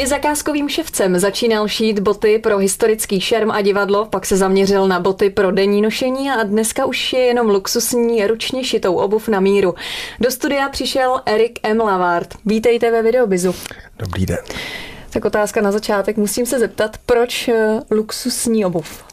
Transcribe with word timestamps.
Je 0.00 0.06
zakázkovým 0.06 0.68
ševcem, 0.68 1.18
začínal 1.18 1.68
šít 1.68 1.98
boty 1.98 2.38
pro 2.38 2.58
historický 2.58 3.20
šerm 3.20 3.50
a 3.50 3.60
divadlo, 3.60 4.06
pak 4.06 4.26
se 4.26 4.36
zaměřil 4.36 4.88
na 4.88 5.00
boty 5.00 5.30
pro 5.30 5.50
denní 5.50 5.82
nošení 5.82 6.30
a 6.30 6.42
dneska 6.42 6.84
už 6.84 7.12
je 7.12 7.20
jenom 7.20 7.48
luxusní 7.48 8.26
ručně 8.26 8.64
šitou 8.64 8.94
obuv 8.94 9.28
na 9.28 9.40
míru. 9.40 9.74
Do 10.20 10.30
studia 10.30 10.68
přišel 10.68 11.20
Erik 11.26 11.58
M. 11.62 11.78
Lavard. 11.78 12.34
Vítejte 12.46 12.90
ve 12.90 13.02
Videobizu. 13.02 13.54
Dobrý 13.98 14.26
den. 14.26 14.38
Tak 15.10 15.24
otázka 15.24 15.60
na 15.60 15.72
začátek. 15.72 16.16
Musím 16.16 16.46
se 16.46 16.58
zeptat, 16.58 16.96
proč 17.06 17.48
eh, 17.48 17.80
luxusní 17.90 18.64
obuv? 18.64 19.04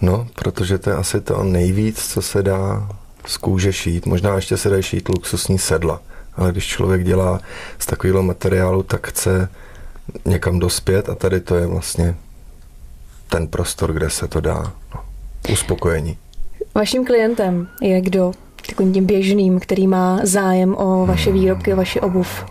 No, 0.00 0.28
protože 0.34 0.78
to 0.78 0.90
je 0.90 0.96
asi 0.96 1.20
to 1.20 1.42
nejvíc, 1.42 2.12
co 2.12 2.22
se 2.22 2.42
dá 2.42 2.88
z 3.26 3.36
kůže 3.36 3.72
šít. 3.72 4.06
Možná 4.06 4.36
ještě 4.36 4.56
se 4.56 4.68
dá 4.68 4.82
šít 4.82 5.08
luxusní 5.08 5.58
sedla. 5.58 6.02
Ale 6.34 6.52
když 6.52 6.66
člověk 6.66 7.04
dělá 7.04 7.40
z 7.78 7.86
takového 7.86 8.22
materiálu, 8.22 8.82
tak 8.82 9.06
chce 9.06 9.48
někam 10.24 10.58
dospět 10.58 11.08
a 11.08 11.14
tady 11.14 11.40
to 11.40 11.56
je 11.56 11.66
vlastně 11.66 12.14
ten 13.28 13.48
prostor, 13.48 13.92
kde 13.92 14.10
se 14.10 14.28
to 14.28 14.40
dá. 14.40 14.72
No, 14.94 15.00
uspokojení. 15.52 16.18
Vaším 16.74 17.04
klientem 17.04 17.68
je 17.82 18.00
kdo? 18.00 18.32
Takovým 18.66 18.92
tím 18.92 19.06
běžným, 19.06 19.60
který 19.60 19.86
má 19.86 20.20
zájem 20.22 20.74
o 20.78 21.06
vaše 21.06 21.32
výrobky, 21.32 21.72
o 21.72 21.76
vaši 21.76 22.00
obuv. 22.00 22.44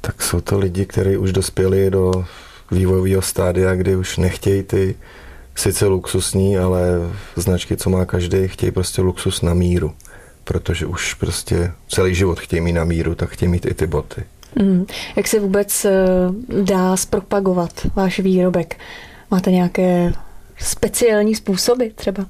Tak 0.00 0.22
jsou 0.22 0.40
to 0.40 0.58
lidi, 0.58 0.86
kteří 0.86 1.16
už 1.16 1.32
dospěli 1.32 1.90
do 1.90 2.24
vývojového 2.70 3.22
stádia, 3.22 3.74
kdy 3.74 3.96
už 3.96 4.16
nechtějí 4.16 4.62
ty 4.62 4.94
sice 5.54 5.86
luxusní, 5.86 6.58
ale 6.58 6.80
značky, 7.36 7.76
co 7.76 7.90
má 7.90 8.04
každý, 8.04 8.48
chtějí 8.48 8.72
prostě 8.72 9.02
luxus 9.02 9.42
na 9.42 9.54
míru. 9.54 9.92
Protože 10.44 10.86
už 10.86 11.14
prostě 11.14 11.72
celý 11.88 12.14
život 12.14 12.40
chtějí 12.40 12.60
mít 12.60 12.72
na 12.72 12.84
míru, 12.84 13.14
tak 13.14 13.30
chtějí 13.30 13.48
mít 13.48 13.66
i 13.66 13.74
ty 13.74 13.86
boty. 13.86 14.24
Mm. 14.56 14.86
Jak 15.16 15.28
se 15.28 15.40
vůbec 15.40 15.84
eh, 15.84 15.92
dá 16.62 16.96
zpropagovat 16.96 17.72
váš 17.94 18.20
výrobek? 18.20 18.78
Máte 19.30 19.50
nějaké 19.50 20.12
speciální 20.58 21.34
způsoby 21.34 21.86
třeba? 21.94 22.26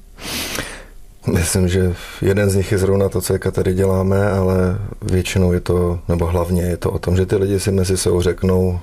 Myslím, 1.33 1.67
že 1.67 1.93
jeden 2.21 2.49
z 2.49 2.55
nich 2.55 2.71
je 2.71 2.77
zrovna 2.77 3.09
to, 3.09 3.21
co 3.21 3.37
tady 3.51 3.73
děláme, 3.73 4.31
ale 4.31 4.77
většinou 5.01 5.53
je 5.53 5.59
to, 5.59 5.99
nebo 6.07 6.25
hlavně 6.25 6.61
je 6.61 6.77
to 6.77 6.91
o 6.91 6.99
tom, 6.99 7.17
že 7.17 7.25
ty 7.25 7.35
lidi 7.35 7.59
si 7.59 7.71
mezi 7.71 7.97
sebou 7.97 8.21
řeknou, 8.21 8.79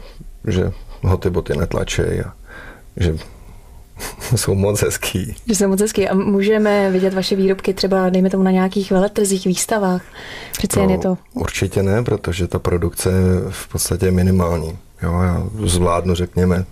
že 0.47 0.73
ho 1.03 1.17
ty 1.17 1.31
boty 1.31 1.57
netlačejí 1.57 2.21
a 2.21 2.33
že 2.97 3.17
jsou 4.37 4.55
moc 4.55 4.83
hezký. 4.83 5.37
Že 5.47 5.55
jsou 5.55 5.69
moc 5.69 5.81
hezký. 5.81 6.09
A 6.09 6.15
můžeme 6.15 6.91
vidět 6.91 7.15
vaše 7.15 7.37
výrobky 7.37 7.75
třeba, 7.75 8.09
dejme 8.09 8.31
tomu, 8.31 8.43
na 8.43 8.51
nějakých 8.51 8.91
veletrzích, 8.91 9.47
výstavách? 9.47 10.03
Přece 10.53 10.81
jen 10.81 10.91
je 10.91 10.99
to... 10.99 11.19
Určitě 11.35 11.83
ne, 11.83 12.03
protože 12.03 12.49
ta 12.49 12.59
produkce 12.59 13.09
je 13.11 13.51
v 13.51 13.69
podstatě 13.69 14.11
minimální. 14.11 14.79
Jo, 15.03 15.21
já 15.21 15.47
zvládnu, 15.65 16.15
řekněme, 16.15 16.65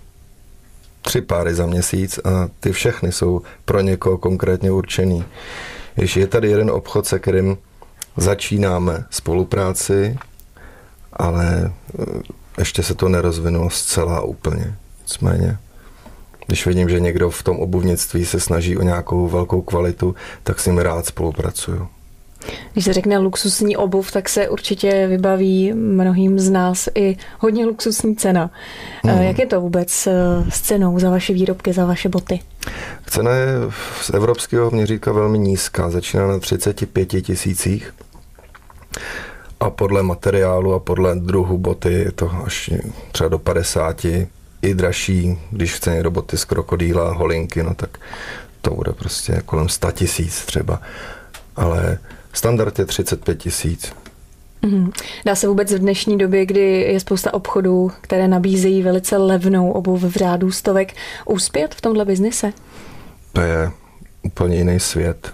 tři 1.01 1.21
páry 1.21 1.55
za 1.55 1.65
měsíc 1.65 2.19
a 2.23 2.49
ty 2.59 2.71
všechny 2.71 3.11
jsou 3.11 3.41
pro 3.65 3.81
někoho 3.81 4.17
konkrétně 4.17 4.71
určený. 4.71 5.25
Když 5.95 6.17
je 6.17 6.27
tady 6.27 6.49
jeden 6.49 6.71
obchod, 6.71 7.05
se 7.05 7.19
kterým 7.19 7.57
začínáme 8.17 9.05
spolupráci, 9.09 10.17
ale 11.13 11.71
eh, 11.99 12.05
ještě 12.57 12.83
se 12.83 12.95
to 12.95 13.09
nerozvinulo 13.09 13.69
zcela 13.69 14.21
úplně. 14.21 14.75
Nicméně, 15.01 15.57
když 16.47 16.65
vidím, 16.65 16.89
že 16.89 16.99
někdo 16.99 17.29
v 17.29 17.43
tom 17.43 17.59
obuvnictví 17.59 18.25
se 18.25 18.39
snaží 18.39 18.77
o 18.77 18.83
nějakou 18.83 19.27
velkou 19.27 19.61
kvalitu, 19.61 20.15
tak 20.43 20.59
s 20.59 20.65
ním 20.65 20.77
rád 20.77 21.05
spolupracuju. 21.05 21.87
Když 22.73 22.85
se 22.85 22.93
řekne 22.93 23.17
luxusní 23.17 23.77
obuv, 23.77 24.11
tak 24.11 24.29
se 24.29 24.49
určitě 24.49 25.07
vybaví 25.07 25.73
mnohým 25.73 26.39
z 26.39 26.49
nás 26.49 26.89
i 26.95 27.17
hodně 27.39 27.65
luxusní 27.65 28.15
cena. 28.15 28.51
Mm. 29.03 29.09
Jak 29.09 29.39
je 29.39 29.45
to 29.45 29.61
vůbec 29.61 30.07
eh, 30.07 30.11
s 30.49 30.61
cenou 30.61 30.99
za 30.99 31.09
vaše 31.09 31.33
výrobky, 31.33 31.73
za 31.73 31.85
vaše 31.85 32.09
boty? 32.09 32.39
Cena 33.07 33.31
je 33.31 33.47
z 34.01 34.09
evropského 34.09 34.71
měřítka 34.71 35.11
velmi 35.11 35.39
nízká, 35.39 35.89
začíná 35.89 36.27
na 36.27 36.39
35 36.39 37.05
tisících 37.05 37.93
a 39.59 39.69
podle 39.69 40.03
materiálu 40.03 40.73
a 40.73 40.79
podle 40.79 41.15
druhu 41.15 41.57
boty 41.57 41.93
je 41.93 42.11
to 42.11 42.31
až 42.45 42.69
třeba 43.11 43.29
do 43.29 43.39
50 43.39 44.05
i 44.61 44.73
dražší, 44.73 45.39
když 45.51 45.73
chce 45.73 45.91
někdo 45.91 46.11
boty 46.11 46.37
z 46.37 46.45
krokodýla, 46.45 47.13
holinky, 47.13 47.63
no 47.63 47.73
tak 47.73 47.97
to 48.61 48.71
bude 48.71 48.93
prostě 48.93 49.41
kolem 49.45 49.69
100 49.69 49.91
tisíc 49.91 50.45
třeba. 50.45 50.81
Ale 51.55 51.97
Standard 52.33 52.79
je 52.79 52.85
35 52.85 53.37
tisíc. 53.37 53.93
Mm. 54.61 54.91
Dá 55.25 55.35
se 55.35 55.47
vůbec 55.47 55.73
v 55.73 55.79
dnešní 55.79 56.17
době, 56.17 56.45
kdy 56.45 56.81
je 56.81 56.99
spousta 56.99 57.33
obchodů, 57.33 57.91
které 58.01 58.27
nabízejí 58.27 58.83
velice 58.83 59.17
levnou 59.17 59.71
obuv 59.71 60.03
v 60.03 60.15
řádu 60.15 60.51
stovek, 60.51 60.93
úspět 61.25 61.75
v 61.75 61.81
tomhle 61.81 62.05
biznise? 62.05 62.53
To 63.33 63.41
je 63.41 63.71
úplně 64.21 64.57
jiný 64.57 64.79
svět. 64.79 65.33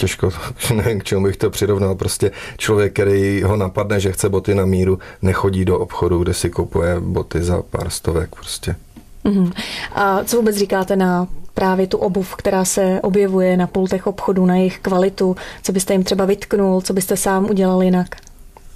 Těžko, 0.00 0.30
nevím, 0.74 1.00
k 1.00 1.04
čemu 1.04 1.24
bych 1.24 1.36
to 1.36 1.50
přirovnal. 1.50 1.94
Prostě 1.94 2.30
člověk, 2.58 2.92
který 2.92 3.42
ho 3.42 3.56
napadne, 3.56 4.00
že 4.00 4.12
chce 4.12 4.28
boty 4.28 4.54
na 4.54 4.64
míru, 4.64 4.98
nechodí 5.22 5.64
do 5.64 5.78
obchodu, 5.78 6.18
kde 6.18 6.34
si 6.34 6.50
kupuje 6.50 7.00
boty 7.00 7.42
za 7.42 7.62
pár 7.62 7.90
stovek. 7.90 8.34
Prostě. 8.34 8.76
Mm. 9.24 9.52
A 9.94 10.24
co 10.24 10.36
vůbec 10.36 10.56
říkáte 10.56 10.96
na 10.96 11.28
právě 11.54 11.86
tu 11.86 11.98
obuv, 11.98 12.36
která 12.36 12.64
se 12.64 13.00
objevuje 13.02 13.56
na 13.56 13.66
pultech 13.66 14.06
obchodu, 14.06 14.46
na 14.46 14.56
jejich 14.56 14.78
kvalitu, 14.78 15.36
co 15.62 15.72
byste 15.72 15.94
jim 15.94 16.04
třeba 16.04 16.24
vytknul, 16.24 16.80
co 16.80 16.92
byste 16.92 17.16
sám 17.16 17.50
udělal 17.50 17.82
jinak? 17.82 18.16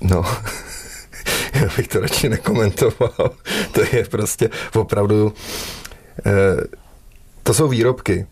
No, 0.01 0.25
já 1.55 1.69
bych 1.77 1.89
to 1.89 2.01
radši 2.01 2.29
nekomentoval. 2.29 3.31
To 3.73 3.81
je 3.93 4.05
prostě 4.05 4.51
opravdu... 4.75 5.33
Eh, 6.27 6.33
to 7.43 7.55
jsou 7.55 7.69
výrobky, 7.69 8.27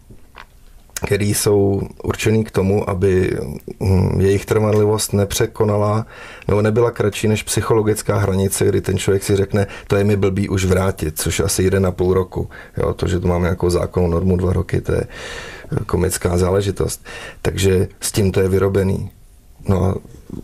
které 1.04 1.24
jsou 1.24 1.82
určený 2.02 2.44
k 2.44 2.50
tomu, 2.50 2.90
aby 2.90 3.38
hm, 3.80 4.20
jejich 4.20 4.46
trvanlivost 4.46 5.12
nepřekonala 5.12 6.06
nebo 6.48 6.62
nebyla 6.62 6.90
kratší 6.90 7.28
než 7.28 7.42
psychologická 7.42 8.18
hranice, 8.18 8.64
kdy 8.64 8.80
ten 8.80 8.98
člověk 8.98 9.24
si 9.24 9.36
řekne, 9.36 9.66
to 9.86 9.96
je 9.96 10.04
mi 10.04 10.16
blbý 10.16 10.48
už 10.48 10.64
vrátit, 10.64 11.20
což 11.20 11.40
asi 11.40 11.62
jeden 11.62 11.86
a 11.86 11.90
půl 11.90 12.14
roku. 12.14 12.48
Jo, 12.76 12.94
to, 12.94 13.08
že 13.08 13.20
tu 13.20 13.28
máme 13.28 13.42
nějakou 13.42 13.70
zákonnou 13.70 14.08
normu 14.08 14.36
dva 14.36 14.52
roky, 14.52 14.80
to 14.80 14.92
je 14.92 15.04
komická 15.86 16.38
záležitost. 16.38 17.04
Takže 17.42 17.88
s 18.00 18.12
tím 18.12 18.32
to 18.32 18.40
je 18.40 18.48
vyrobený. 18.48 19.10
No 19.68 19.84
a 19.84 19.94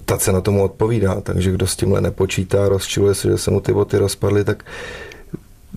ta 0.05 0.19
cena 0.19 0.41
tomu 0.41 0.63
odpovídá, 0.63 1.21
takže 1.21 1.53
kdo 1.53 1.67
s 1.67 1.77
tímhle 1.77 2.01
nepočítá, 2.01 2.69
rozčiluje 2.69 3.15
se, 3.15 3.29
že 3.29 3.39
se 3.39 3.51
mu 3.51 3.61
ty 3.61 3.73
boty 3.73 3.99
rozpadly, 3.99 4.45
tak 4.45 4.65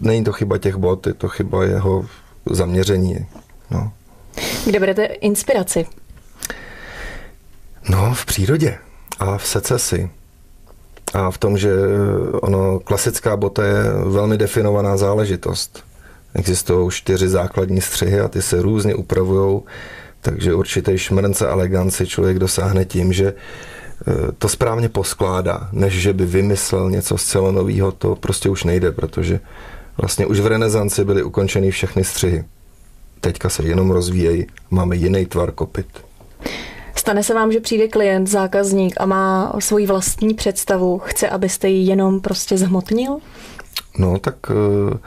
není 0.02 0.24
to 0.24 0.34
chyba 0.34 0.58
těch 0.58 0.76
bot, 0.76 1.08
je 1.08 1.14
to 1.14 1.30
chyba 1.30 1.64
jeho 1.64 2.06
zaměření. 2.50 3.26
No. 3.72 3.92
Kde 4.72 4.80
berete 4.80 5.06
inspiraci? 5.06 5.86
No, 7.90 8.14
v 8.14 8.26
přírodě 8.26 8.78
a 9.20 9.38
v 9.38 9.48
secesi. 9.48 10.10
A 11.14 11.32
v 11.32 11.38
tom, 11.38 11.58
že 11.58 11.74
ono, 12.32 12.80
klasická 12.80 13.38
bota 13.38 13.66
je 13.66 13.84
velmi 14.06 14.38
definovaná 14.38 14.98
záležitost. 14.98 15.84
Existují 16.36 16.92
čtyři 16.92 17.28
základní 17.28 17.82
střihy 17.82 18.20
a 18.20 18.28
ty 18.28 18.42
se 18.42 18.62
různě 18.62 18.96
upravují, 18.96 19.62
takže 20.22 20.54
určitě 20.54 20.98
šmrnce 20.98 21.48
eleganci 21.48 22.08
člověk 22.08 22.40
dosáhne 22.40 22.86
tím, 22.86 23.14
že 23.14 23.28
e, 23.28 23.34
to 24.38 24.50
správně 24.50 24.90
poskládá, 24.90 25.70
než 25.72 25.94
že 25.94 26.14
by 26.14 26.26
vymyslel 26.26 26.90
něco 26.90 27.18
zcela 27.18 27.52
nového, 27.52 27.92
to 27.92 28.16
prostě 28.16 28.50
už 28.50 28.64
nejde, 28.64 28.92
protože 28.92 29.40
vlastně 29.98 30.26
už 30.26 30.40
v 30.40 30.48
renesanci 30.48 31.06
byly 31.06 31.24
ukončeny 31.24 31.72
všechny 31.72 32.04
střihy 32.04 32.46
teďka 33.22 33.50
se 33.50 33.64
jenom 33.64 33.92
rozvíjejí, 33.92 34.48
máme 34.70 34.96
jiný 34.96 35.26
tvar 35.26 35.52
kopit. 35.52 35.88
Stane 36.96 37.24
se 37.24 37.34
vám, 37.34 37.52
že 37.52 37.60
přijde 37.60 37.88
klient, 37.88 38.28
zákazník 38.28 38.96
a 38.98 39.06
má 39.06 39.54
svoji 39.60 39.88
vlastní 39.88 40.34
představu, 40.34 41.00
chce, 41.00 41.30
abyste 41.30 41.70
ji 41.70 41.88
jenom 41.88 42.20
prostě 42.20 42.58
zhmotnil? 42.58 43.18
No, 43.98 44.20
tak 44.20 44.36
eh, 44.50 44.98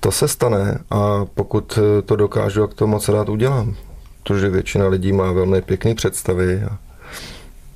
to 0.00 0.12
se 0.12 0.28
stane 0.28 0.78
a 0.90 1.24
pokud 1.34 1.78
eh, 1.78 2.02
to 2.02 2.16
dokážu, 2.16 2.60
jak 2.60 2.74
to 2.74 2.86
moc 2.86 3.08
rád 3.08 3.28
udělám. 3.28 3.74
Protože 4.22 4.50
většina 4.50 4.88
lidí 4.88 5.12
má 5.12 5.32
velmi 5.32 5.62
pěkné 5.62 5.94
představy 5.94 6.62
a 6.70 6.78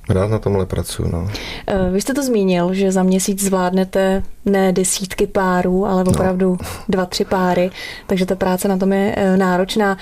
Rád 0.09 0.31
na 0.31 0.39
tomhle 0.39 0.65
pracuji. 0.65 1.11
No. 1.11 1.31
Eh, 1.67 1.89
vy 1.91 2.01
jste 2.01 2.13
to 2.13 2.23
zmínil, 2.23 2.73
že 2.73 2.91
za 2.91 3.03
měsíc 3.03 3.43
zvládnete 3.43 4.23
ne 4.45 4.73
desítky 4.73 5.27
párů, 5.27 5.85
ale 5.85 6.03
no. 6.03 6.11
opravdu 6.11 6.49
no. 6.49 6.67
dva, 6.89 7.05
tři 7.05 7.25
páry, 7.25 7.71
takže 8.07 8.25
ta 8.25 8.35
práce 8.35 8.67
na 8.67 8.77
tom 8.77 8.93
je 8.93 9.15
eh, 9.17 9.37
náročná. 9.37 9.97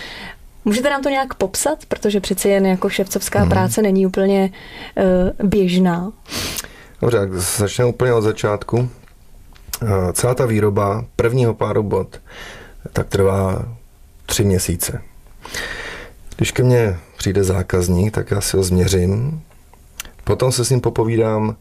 Můžete 0.65 0.89
nám 0.89 1.01
to 1.01 1.09
nějak 1.09 1.33
popsat, 1.33 1.85
protože 1.87 2.19
přeci 2.19 2.49
jen 2.49 2.65
jako 2.65 2.89
ševcovská 2.89 3.39
hmm. 3.39 3.49
práce 3.49 3.81
není 3.81 4.05
úplně 4.05 4.51
uh, 5.39 5.47
běžná. 5.49 6.11
Dobře, 7.01 7.17
tak 7.17 7.33
začneme 7.33 7.89
úplně 7.89 8.13
od 8.13 8.21
začátku. 8.21 8.77
Uh, 8.77 8.89
celá 10.13 10.33
ta 10.33 10.45
výroba 10.45 11.05
prvního 11.15 11.53
páru 11.53 11.83
bot 11.83 12.19
tak 12.93 13.07
trvá 13.07 13.65
tři 14.25 14.43
měsíce. 14.43 15.01
Když 16.37 16.51
ke 16.51 16.63
mně 16.63 16.97
přijde 17.17 17.43
zákazník, 17.43 18.13
tak 18.13 18.31
já 18.31 18.41
si 18.41 18.57
ho 18.57 18.63
změřím, 18.63 19.41
Potom 20.25 20.51
se 20.51 20.65
s 20.65 20.69
ním 20.69 20.81
popovídám 20.81 21.55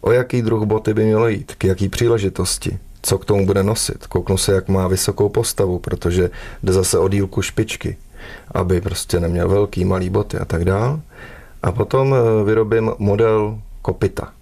o 0.00 0.12
jaký 0.12 0.42
druh 0.42 0.64
boty 0.64 0.94
by 0.94 1.04
mělo 1.04 1.28
jít, 1.28 1.54
k 1.58 1.64
jaký 1.64 1.88
příležitosti, 1.88 2.78
co 3.02 3.18
k 3.18 3.24
tomu 3.24 3.46
bude 3.46 3.62
nosit. 3.62 4.06
Kouknu 4.06 4.36
se, 4.36 4.52
jak 4.52 4.68
má 4.68 4.88
vysokou 4.88 5.28
postavu, 5.28 5.78
protože 5.78 6.30
jde 6.62 6.72
zase 6.72 6.98
o 6.98 7.08
dílku 7.08 7.42
špičky, 7.42 7.96
aby 8.54 8.80
prostě 8.80 9.20
neměl 9.20 9.48
velký, 9.48 9.84
malý 9.84 10.10
boty 10.10 10.38
a 10.38 10.44
tak 10.44 10.64
dál. 10.64 11.00
A 11.62 11.72
potom 11.72 12.14
eh, 12.14 12.44
vyrobím 12.44 12.90
model 12.98 13.58
kopita 13.82 14.32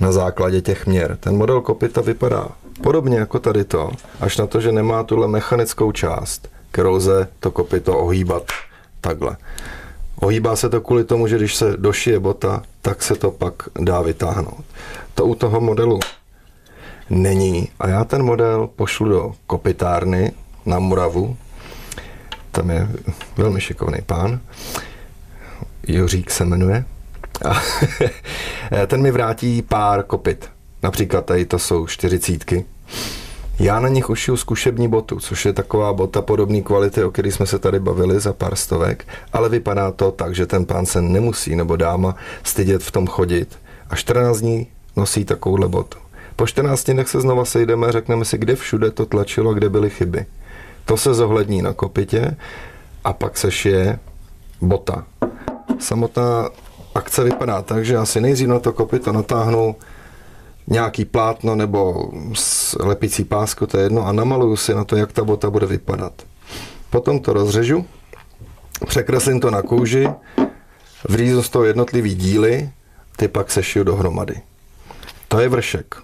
na 0.00 0.12
základě 0.12 0.60
těch 0.60 0.86
měr. 0.86 1.16
Ten 1.20 1.36
model 1.36 1.60
kopita 1.60 2.00
vypadá 2.00 2.48
podobně 2.82 3.18
jako 3.18 3.38
tady 3.38 3.64
to, 3.64 3.90
až 4.20 4.36
na 4.36 4.46
to, 4.46 4.60
že 4.60 4.72
nemá 4.72 5.02
tuhle 5.02 5.28
mechanickou 5.28 5.92
část, 5.92 6.48
kterou 6.70 6.92
lze 6.92 7.28
to 7.40 7.50
kopito 7.50 7.98
ohýbat 7.98 8.42
takhle. 9.00 9.36
Ohýbá 10.20 10.56
se 10.56 10.68
to 10.68 10.80
kvůli 10.80 11.04
tomu, 11.04 11.26
že 11.26 11.36
když 11.36 11.56
se 11.56 11.76
došije 11.76 12.18
bota, 12.18 12.62
tak 12.82 13.02
se 13.02 13.14
to 13.14 13.30
pak 13.30 13.54
dá 13.80 14.00
vytáhnout. 14.02 14.64
To 15.14 15.24
u 15.24 15.34
toho 15.34 15.60
modelu 15.60 16.00
není. 17.10 17.68
A 17.80 17.88
já 17.88 18.04
ten 18.04 18.22
model 18.22 18.66
pošlu 18.76 19.08
do 19.08 19.32
kopitárny 19.46 20.32
na 20.66 20.78
Moravu. 20.78 21.36
Tam 22.50 22.70
je 22.70 22.88
velmi 23.36 23.60
šikovný 23.60 23.98
pán. 24.06 24.40
Jořík 25.86 26.30
se 26.30 26.44
jmenuje. 26.44 26.84
A 27.48 27.60
ten 28.86 29.02
mi 29.02 29.10
vrátí 29.10 29.62
pár 29.62 30.02
kopit. 30.02 30.50
Například 30.82 31.24
tady 31.24 31.44
to 31.44 31.58
jsou 31.58 31.86
čtyřicítky. 31.86 32.64
Já 33.58 33.80
na 33.80 33.88
nich 33.88 34.10
ušiju 34.10 34.36
zkušební 34.36 34.88
botu, 34.88 35.20
což 35.20 35.44
je 35.44 35.52
taková 35.52 35.92
bota 35.92 36.22
podobné 36.22 36.60
kvality, 36.60 37.04
o 37.04 37.10
které 37.10 37.32
jsme 37.32 37.46
se 37.46 37.58
tady 37.58 37.80
bavili 37.80 38.20
za 38.20 38.32
pár 38.32 38.56
stovek, 38.56 39.08
ale 39.32 39.48
vypadá 39.48 39.90
to 39.90 40.10
tak, 40.10 40.34
že 40.34 40.46
ten 40.46 40.64
pán 40.64 40.86
se 40.86 41.02
nemusí 41.02 41.56
nebo 41.56 41.76
dáma 41.76 42.14
stydět 42.42 42.82
v 42.82 42.90
tom 42.90 43.06
chodit 43.06 43.58
a 43.90 43.96
14 43.96 44.38
dní 44.38 44.66
nosí 44.96 45.24
takovouhle 45.24 45.68
botu. 45.68 45.98
Po 46.36 46.46
14 46.46 46.90
dnech 46.90 47.08
se 47.08 47.20
znova 47.20 47.44
sejdeme 47.44 47.86
a 47.86 47.92
řekneme 47.92 48.24
si, 48.24 48.38
kde 48.38 48.56
všude 48.56 48.90
to 48.90 49.06
tlačilo, 49.06 49.54
kde 49.54 49.68
byly 49.68 49.90
chyby. 49.90 50.26
To 50.84 50.96
se 50.96 51.14
zohlední 51.14 51.62
na 51.62 51.72
kopitě 51.72 52.36
a 53.04 53.12
pak 53.12 53.36
se 53.36 53.50
šije 53.50 53.98
bota. 54.60 55.04
Samotná 55.78 56.48
akce 56.94 57.24
vypadá 57.24 57.62
tak, 57.62 57.84
že 57.84 57.96
asi 57.96 58.20
nejdřív 58.20 58.48
na 58.48 58.58
to 58.58 58.72
kopito 58.72 59.12
natáhnu 59.12 59.76
nějaký 60.66 61.04
plátno 61.04 61.54
nebo 61.54 62.10
lepicí 62.80 63.24
pásku, 63.24 63.66
to 63.66 63.78
je 63.78 63.84
jedno, 63.84 64.06
a 64.06 64.12
namaluju 64.12 64.56
si 64.56 64.74
na 64.74 64.84
to, 64.84 64.96
jak 64.96 65.12
ta 65.12 65.24
bota 65.24 65.50
bude 65.50 65.66
vypadat. 65.66 66.12
Potom 66.90 67.20
to 67.20 67.32
rozřežu, 67.32 67.86
překreslím 68.86 69.40
to 69.40 69.50
na 69.50 69.62
kůži, 69.62 70.08
vřízu 71.08 71.42
z 71.42 71.48
toho 71.48 71.64
jednotlivý 71.64 72.14
díly, 72.14 72.70
ty 73.16 73.28
pak 73.28 73.50
se 73.50 73.62
šiju 73.62 73.84
dohromady. 73.84 74.34
To 75.28 75.40
je 75.40 75.48
vršek. 75.48 75.94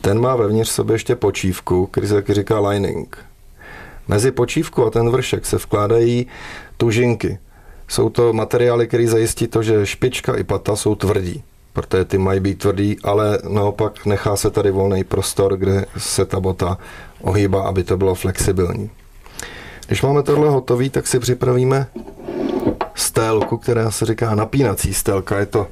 Ten 0.00 0.20
má 0.20 0.36
vevnitř 0.36 0.70
sobě 0.70 0.94
ještě 0.94 1.16
počívku, 1.16 1.86
který 1.86 2.06
se 2.06 2.14
taky 2.14 2.34
říká 2.34 2.68
lining. 2.68 3.18
Mezi 4.08 4.30
počívku 4.30 4.86
a 4.86 4.90
ten 4.90 5.10
vršek 5.10 5.46
se 5.46 5.56
vkládají 5.56 6.26
tužinky. 6.76 7.38
Jsou 7.88 8.10
to 8.10 8.32
materiály, 8.32 8.86
které 8.86 9.08
zajistí 9.08 9.46
to, 9.46 9.62
že 9.62 9.86
špička 9.86 10.36
i 10.36 10.44
pata 10.44 10.76
jsou 10.76 10.94
tvrdí 10.94 11.44
protože 11.76 12.04
ty 12.04 12.18
mají 12.18 12.40
být 12.40 12.58
tvrdý, 12.58 12.96
ale 13.04 13.38
naopak 13.48 14.06
nechá 14.06 14.36
se 14.36 14.50
tady 14.50 14.70
volný 14.70 15.04
prostor, 15.04 15.56
kde 15.56 15.86
se 15.98 16.24
ta 16.24 16.40
bota 16.40 16.78
ohýbá, 17.20 17.62
aby 17.62 17.84
to 17.84 17.96
bylo 17.96 18.14
flexibilní. 18.14 18.90
Když 19.86 20.02
máme 20.02 20.22
tohle 20.22 20.48
hotový, 20.48 20.90
tak 20.90 21.06
si 21.06 21.18
připravíme 21.18 21.86
stélku, 22.94 23.56
která 23.56 23.90
se 23.90 24.06
říká 24.06 24.34
napínací 24.34 24.94
stélka. 24.94 25.38
Je 25.38 25.46
to 25.46 25.66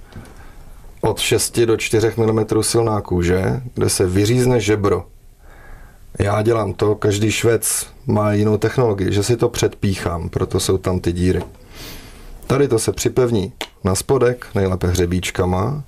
od 1.00 1.18
6 1.18 1.60
do 1.60 1.76
4 1.76 2.12
mm 2.16 2.46
silná 2.60 3.00
kůže, 3.00 3.60
kde 3.74 3.88
se 3.88 4.06
vyřízne 4.06 4.60
žebro. 4.60 5.06
Já 6.18 6.42
dělám 6.42 6.72
to, 6.72 6.94
každý 6.94 7.30
švec 7.30 7.86
má 8.06 8.32
jinou 8.32 8.56
technologii, 8.58 9.12
že 9.12 9.22
si 9.22 9.36
to 9.36 9.48
předpíchám, 9.48 10.28
proto 10.28 10.60
jsou 10.60 10.78
tam 10.78 11.00
ty 11.00 11.12
díry. 11.12 11.42
Tady 12.46 12.68
to 12.68 12.78
se 12.78 12.92
připevní 12.92 13.52
na 13.84 13.94
spodek, 13.94 14.46
nejlépe 14.54 14.86
hřebíčkama, 14.86 15.84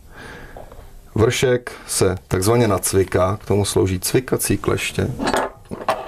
Vršek 1.17 1.73
se 1.87 2.15
takzvaně 2.29 2.69
nacviká, 2.69 3.39
k 3.43 3.47
tomu 3.47 3.65
slouží 3.65 4.01
cvikací 4.01 4.59
kleště. 4.59 5.09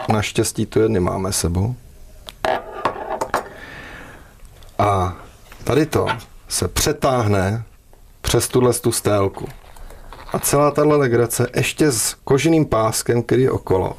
Naštěstí 0.09 0.67
tu 0.67 0.81
jedny 0.81 1.01
máme 1.01 1.33
sebou. 1.33 1.75
A 4.79 5.17
tady 5.65 5.87
to 5.87 6.07
se 6.49 6.69
přetáhne 6.69 7.65
přes 8.21 8.49
tuhle 8.49 8.73
tu 8.73 8.93
stélku. 8.93 9.49
A 10.33 10.39
celá 10.39 10.71
tahle 10.71 10.97
legrace 10.97 11.47
ještě 11.57 11.93
s 11.93 12.15
koženým 12.25 12.67
páskem, 12.67 13.23
který 13.23 13.43
je 13.43 13.51
okolo, 13.51 13.97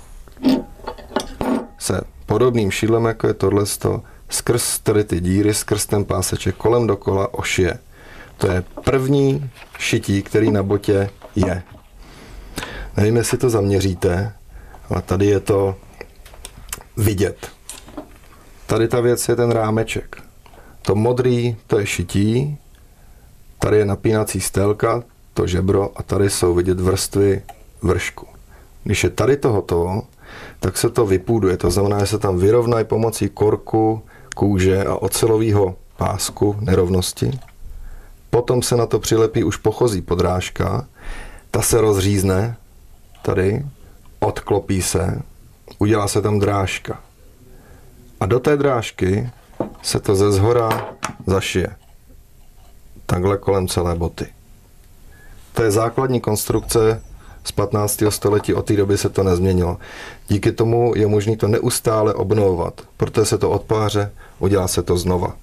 se 1.78 2.02
podobným 2.26 2.72
šídlem, 2.72 3.06
jako 3.06 3.28
je 3.28 3.34
tohle, 3.34 3.64
skrz 4.30 4.80
tady 4.80 5.04
ty 5.04 5.20
díry, 5.20 5.54
skrz 5.54 5.86
ten 5.86 6.06
páseček 6.06 6.56
kolem 6.56 6.88
dokola 6.88 7.34
ošije. 7.34 7.80
To 8.38 8.52
je 8.52 8.64
první 8.84 9.50
šití, 9.80 10.24
který 10.24 10.52
na 10.52 10.64
botě 10.64 11.10
je. 11.36 11.64
Nevím, 12.98 13.16
jestli 13.16 13.38
to 13.38 13.50
zaměříte, 13.50 14.34
ale 14.90 15.02
tady 15.02 15.26
je 15.26 15.40
to 15.40 15.76
vidět. 16.98 17.48
Tady 18.66 18.88
ta 18.88 19.02
věc 19.02 19.30
je 19.30 19.36
ten 19.36 19.52
rámeček. 19.52 20.18
To 20.82 20.96
modrý, 20.96 21.56
to 21.68 21.80
je 21.80 21.86
šití, 21.86 22.58
tady 23.60 23.78
je 23.78 23.86
napínací 23.86 24.42
stélka, 24.42 25.04
to 25.34 25.48
žebro 25.48 25.92
a 25.96 26.04
tady 26.04 26.30
jsou 26.30 26.54
vidět 26.54 26.80
vrstvy 26.80 27.42
vršku. 27.82 28.28
Když 28.84 29.04
je 29.04 29.10
tady 29.10 29.38
to 29.38 29.52
tak 30.60 30.78
se 30.78 30.90
to 30.90 31.06
vypůduje. 31.06 31.58
To 31.58 31.72
znamená, 31.72 32.00
že 32.00 32.06
se 32.06 32.20
tam 32.20 32.38
vyrovnají 32.38 32.86
pomocí 32.86 33.30
korku, 33.30 34.02
kůže 34.36 34.84
a 34.86 34.96
ocelového 34.96 35.76
pásku 35.98 36.56
nerovnosti. 36.60 37.40
Potom 38.30 38.62
se 38.62 38.76
na 38.76 38.86
to 38.86 39.00
přilepí 39.00 39.44
už 39.44 39.58
pochozí 39.58 40.02
podrážka, 40.02 40.88
ta 41.52 41.62
se 41.62 41.82
rozřízne 41.82 42.58
tady, 43.22 43.66
odklopí 44.20 44.82
se, 44.82 45.22
udělá 45.80 46.08
se 46.08 46.22
tam 46.22 46.40
drážka. 46.40 47.00
A 48.20 48.26
do 48.26 48.40
té 48.40 48.58
drážky 48.58 49.30
se 49.82 50.00
to 50.00 50.16
ze 50.16 50.32
zhora 50.32 50.88
zašije. 51.28 51.68
Takhle 53.06 53.38
kolem 53.38 53.68
celé 53.68 53.96
boty. 53.96 54.26
To 55.54 55.64
je 55.64 55.72
základní 55.72 56.22
konstrukce 56.22 57.04
z 57.44 57.52
15. 57.52 58.04
století, 58.10 58.54
od 58.54 58.66
té 58.66 58.76
doby 58.76 58.98
se 58.98 59.10
to 59.10 59.24
nezměnilo. 59.24 59.78
Díky 60.28 60.52
tomu 60.52 60.94
je 60.96 61.08
možné 61.08 61.38
to 61.38 61.48
neustále 61.48 62.14
obnovovat, 62.14 62.82
protože 62.98 63.26
se 63.26 63.38
to 63.38 63.50
odpáře, 63.50 64.12
udělá 64.40 64.68
se 64.68 64.84
to 64.84 64.98
znova. 64.98 65.36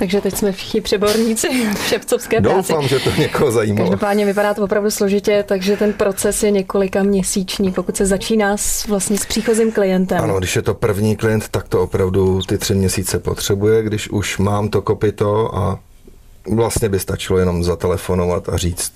Takže 0.00 0.20
teď 0.20 0.36
jsme 0.36 0.52
všichni 0.52 0.80
přeborníci 0.80 1.48
v 1.74 1.82
šepcovské 1.82 2.40
práci. 2.40 2.72
Doufám, 2.72 2.88
že 2.88 2.98
to 2.98 3.10
někoho 3.10 3.52
zajímalo. 3.52 3.90
Každopádně 3.90 4.26
vypadá 4.26 4.54
to 4.54 4.64
opravdu 4.64 4.90
složitě, 4.90 5.44
takže 5.48 5.76
ten 5.76 5.92
proces 5.92 6.42
je 6.42 6.50
několika 6.50 7.02
měsíční, 7.02 7.72
pokud 7.72 7.96
se 7.96 8.06
začíná 8.06 8.56
s, 8.56 8.86
vlastně 8.86 9.18
s 9.18 9.26
příchozím 9.26 9.72
klientem. 9.72 10.20
Ano, 10.20 10.38
když 10.38 10.56
je 10.56 10.62
to 10.62 10.74
první 10.74 11.16
klient, 11.16 11.48
tak 11.48 11.68
to 11.68 11.82
opravdu 11.82 12.42
ty 12.42 12.58
tři 12.58 12.74
měsíce 12.74 13.18
potřebuje. 13.18 13.82
Když 13.82 14.10
už 14.10 14.38
mám 14.38 14.68
to 14.68 14.82
kopito 14.82 15.56
a 15.56 15.78
vlastně 16.54 16.88
by 16.88 16.98
stačilo 16.98 17.38
jenom 17.38 17.64
zatelefonovat 17.64 18.48
a 18.48 18.56
říct, 18.56 18.92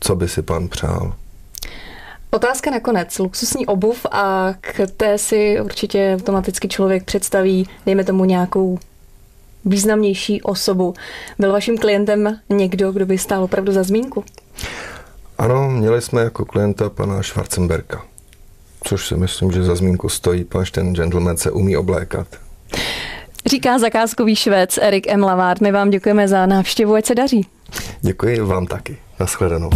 co 0.00 0.16
by 0.16 0.28
si 0.28 0.42
pan 0.42 0.68
přál. 0.68 1.12
Otázka 2.30 2.70
nakonec. 2.70 3.18
Luxusní 3.18 3.66
obuv 3.66 4.06
a 4.10 4.54
k 4.60 4.86
té 4.96 5.18
si 5.18 5.60
určitě 5.60 6.16
automaticky 6.20 6.68
člověk 6.68 7.04
představí, 7.04 7.68
dejme 7.86 8.04
tomu 8.04 8.24
nějakou 8.24 8.78
významnější 9.66 10.42
osobu. 10.42 10.94
Byl 11.38 11.52
vaším 11.52 11.78
klientem 11.78 12.38
někdo, 12.48 12.92
kdo 12.92 13.06
by 13.06 13.18
stál 13.18 13.44
opravdu 13.44 13.72
za 13.72 13.82
zmínku? 13.82 14.24
Ano, 15.38 15.70
měli 15.70 16.02
jsme 16.02 16.22
jako 16.22 16.44
klienta 16.44 16.90
pana 16.90 17.22
Schwarzenberga, 17.22 18.02
což 18.84 19.06
si 19.06 19.16
myslím, 19.16 19.52
že 19.52 19.62
za 19.62 19.74
zmínku 19.74 20.08
stojí, 20.08 20.44
paž 20.44 20.70
ten 20.70 20.94
gentleman 20.94 21.36
se 21.36 21.50
umí 21.50 21.76
oblékat. 21.76 22.26
Říká 23.46 23.78
zakázkový 23.78 24.36
švec 24.36 24.78
Erik 24.78 25.06
M. 25.08 25.22
Lavard. 25.22 25.60
My 25.60 25.72
vám 25.72 25.90
děkujeme 25.90 26.28
za 26.28 26.46
návštěvu, 26.46 26.94
ať 26.94 27.06
se 27.06 27.14
daří. 27.14 27.46
Děkuji 28.00 28.40
vám 28.40 28.66
taky. 28.66 28.98
Naschledanou. 29.20 29.70